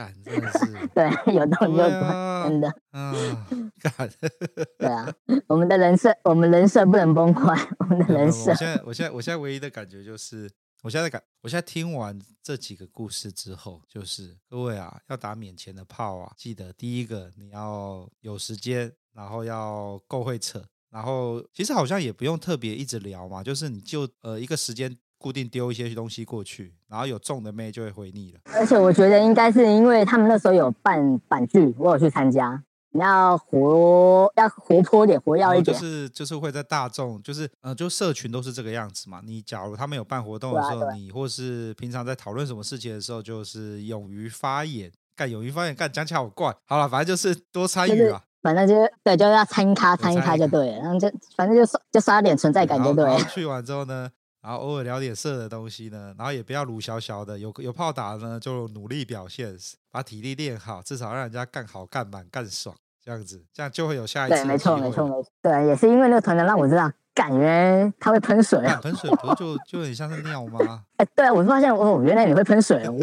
[0.00, 2.74] 干真的是 对，有动就钻，真的。
[2.92, 4.10] 嗯，干。
[4.78, 5.12] 对啊，
[5.46, 7.54] 我们的人设，我们人设不能崩坏。
[7.80, 8.50] 我们的人设。
[8.50, 10.50] 我现在，我现在，我现在唯一的感觉就是，
[10.82, 24.96] 我现在感，我现在听完这几个故事之后，就是各位啊，要打免钱的炮啊，记得第一个你要有时间，然后要够会扯，然后其实好像也不用特别一直聊嘛，就是你就呃一个时间。
[25.20, 28.40] 固定丢一些东西过去，然后有中的妹就会回你了。
[28.54, 32.64] 而且我觉得应该是因为他们那时候有办板剧，我有去参加。
[32.92, 35.64] 你要活，要活泼点，活跃一点。
[35.64, 39.20] 就是就是会在大众，就是呃，就社群都是这个样子嘛。
[39.24, 46.52] 你假如他们有办活动的时候，你或是平常在讨论什么事情的时候，就是勇于发言，干勇于发言，干讲起来好怪。
[46.64, 48.22] 好了，反正就是多参与啊。
[48.42, 53.16] 反正就对，就要参咖参咖就对了，然后就反正就刷就刷点存在感就对了。
[53.24, 54.10] 去完之后呢？
[54.42, 59.54] 然后偶尔聊点色的东西呢，然后也不要鲁小小的，有有炮打呢就努力表现，
[59.90, 62.74] 把体力练好，至少让人家干好干满干爽，
[63.04, 64.36] 这样子，这样就会有下一次。
[64.36, 65.30] 对，没错，没错，没错。
[65.42, 68.80] 对，也是因为那个团长让我知道，感觉他会喷水啊。
[68.82, 70.84] 喷水不是就就很像是尿吗？
[70.96, 72.94] 哎，对啊，我发现哦，原来你会喷水哦。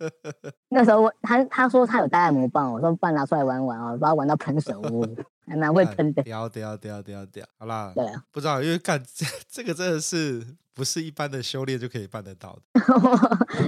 [0.70, 5.08] 那时候我他他说他有带按摩棒，我说不然拿出来玩玩啊，把它玩到喷水哦。
[5.46, 12.80] 还蛮会喷的，屌屌屌屌屌，好啦，对啊，不知道，因为干这这个真的是不是一般的修炼就可以办得到的，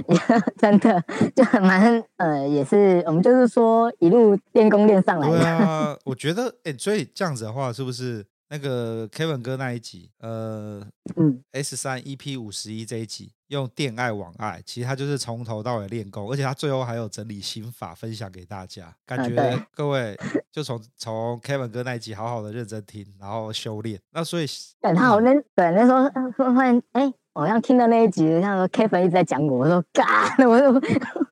[0.57, 1.03] 真的
[1.35, 5.37] 就很蛮呃，也是我们就是说一路练功练上来的。
[5.37, 10.85] 对啊， 我觉得哎、欸，所以这样子的话，是不是那个 Kevin 哥那一集，呃，
[11.15, 20.17] 嗯，S 三 EP 五十一这一集用电爱网爱，其实他就是从头到尾练功，而且他最后还有整理心法分享给大家，感觉各位
[20.51, 23.99] 就从从 Kevin 哥那一集好好的认真听，然后修炼。
[24.11, 24.45] 那所以
[24.81, 26.03] 等他好那对那时候
[26.35, 27.13] 说发现哎。
[27.37, 30.07] 好像听到那一集，像说 Kevin 一直在讲我，我说干，
[30.49, 30.81] 我说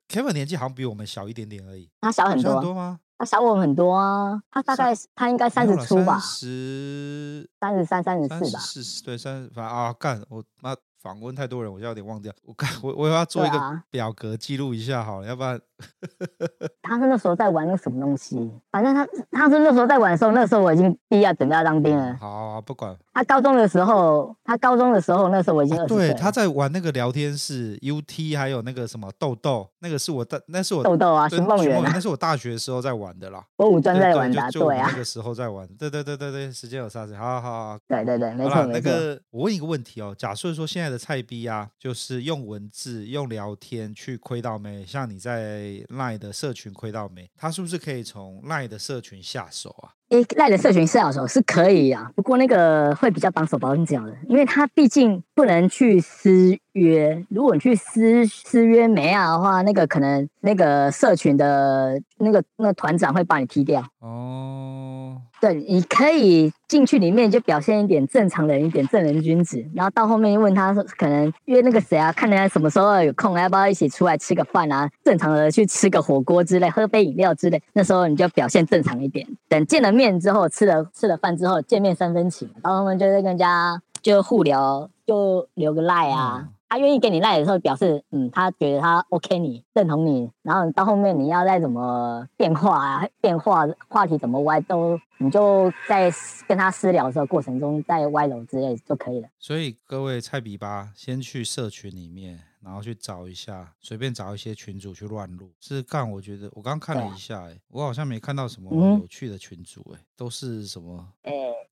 [0.08, 3.00] Kevin 年纪好像比我们小一点点而已，他小很多，多吗？
[3.18, 10.76] 他小我们很多啊，他大概他应该三十出吧，十三十三、三十四吧，四对三十，反正啊干我妈。
[11.02, 12.32] 访问太多人，我就有点忘掉。
[12.44, 15.60] 我看我我要做一个表格记录一下好了，啊、要不然
[16.82, 18.50] 他是那时候在玩那个什么东西？
[18.70, 22.16] 反正他他是那时候在玩的时候，那时候我已经毕业准备要当兵了。
[22.18, 22.96] 好，不管。
[23.12, 25.86] 他高中的时候，他高中的时候，那时候我已经。
[25.86, 33.44] 对，他在玩那个聊天室，UT 还有那个什么豆豆，那个是我大，那是我豆豆啊，寻梦园，那是我大学的时候在玩的啦。
[33.56, 35.66] 我五专在玩的，对啊，那个时候在玩。
[35.78, 37.14] 对对对对对，时间有差距。
[37.14, 38.72] 好好好，对对对，没错没错。
[38.72, 41.70] 那个我问一个问题哦，假设说现在的菜逼啊。
[41.78, 49.92] 就是用文字、用聊天去亏到妹，像你在赖的社群亏到妹，他是不是可以从赖的社群下手啊？
[50.10, 57.24] 诶，赖的社群下手是可以啊，不过那个会比较绑手绑脚的，因为他毕竟不能去私约。
[57.28, 63.84] 如果你去私私约妹啊的话，那个可能那个社群的那个那个团长会把你踢掉。
[63.98, 65.20] 哦，
[65.52, 74.88] 你可以进去里面就表现一点正常人一点正人君子，然后到后面问他说，可能约那个谁啊，看人家什么时候有空，要不要一起出来吃个饭啊？
[75.04, 79.26] 正常的去吃个火锅之类，喝杯饮料之类，那时候你就表现正常一点。
[79.48, 86.48] 等见了面之后，吃了吃了饭之后，见面三分情，然后他们就在跟人家就互聊，就留个赖啊。
[86.68, 90.30] 他愿意给你赖的时候，表示嗯，他觉得他 OK 你认同你。
[90.42, 96.12] 然后到后面你要再怎么变化啊，变化话题怎么歪都，你就在
[96.48, 99.28] 跟他私聊的时候过程中再歪楼之类就可以了。
[99.38, 102.40] 所以各位菜比吧，先去社群里面。
[102.66, 105.52] 然后去找一下，随便找一些群主去乱入。
[105.60, 111.06] 是干，我觉得我刚看了一下，哎，我好像没看到什么有趣的群主，哎，都是什么？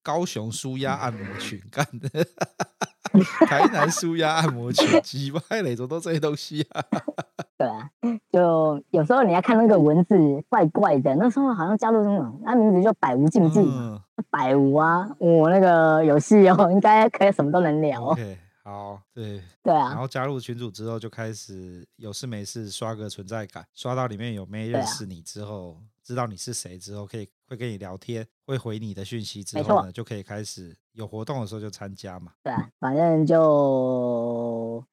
[0.05, 2.09] 高雄舒压按摩群干的，
[3.47, 6.85] 台南舒压按摩群，几百类种都这些东西啊。
[7.59, 7.91] 对啊，
[8.31, 10.15] 就有时候你要看那个文字
[10.49, 13.61] 怪怪的，那时候好像加入那种，那名字叫百无禁忌，
[14.31, 18.15] 百无啊，我那个游戏哦，应该可以什么都能聊。
[18.65, 32.33] 好，对对啊，然后加入群组之后，就开始有事没事刷个存在感，刷到里面有妹认识你之后，啊、知道你是谁之后，可以会跟你聊天，会回你的讯息之后呢，就可以开始有活动的时候就参加嘛。
[32.43, 33.39] 对啊，反正就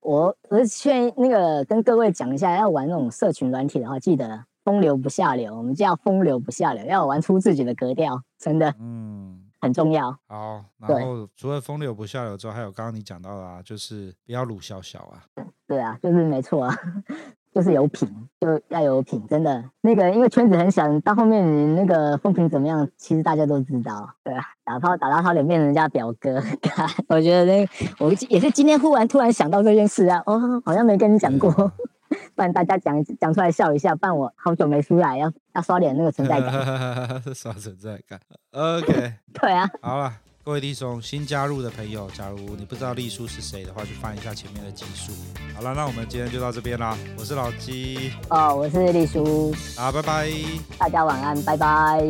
[0.02, 8.76] 我我是劝那个跟各位讲一下，要玩那种社群软体的话，记得风流不下流，我们叫风流不下流，要玩出自己的格调，真的。
[8.80, 9.41] 嗯。
[9.62, 10.12] 很重要。
[10.28, 15.24] 好，然后除了风流不下流之外，还有刚刚你讲到的啊，就是不要鲁小小啊。
[15.68, 16.76] 对啊，就是没错啊，
[17.54, 18.10] 就是有品，
[18.40, 19.64] 就要有品，真的。
[19.82, 24.14] 那个因为圈子很小，到后面你那个风评怎么样，其实大家都知道。
[24.24, 26.42] 对啊，打炮打到他脸变成人家表哥，
[27.08, 27.68] 我觉得那
[28.00, 31.50] 我也是今天忽然突然想到这件事啊，哦，好像没跟你讲过。
[32.36, 37.24] 不然大家讲讲出来笑一下，不然我好久没出来，要要刷点那个存在感。
[37.34, 38.20] 刷存在感。
[38.52, 39.14] OK。
[39.34, 39.70] 对啊。
[39.82, 45.12] 好了，各位弟兄，新加入的朋友，假如你不知道丽叔是谁的话，去翻一下前面的集数。
[45.56, 46.98] 好了，那我们今天就到这边啦。
[47.18, 48.12] 我是老鸡。
[48.30, 49.54] 哦，我是丽叔。
[49.78, 50.30] 好，拜拜。
[50.78, 52.02] 大家晚安，拜拜。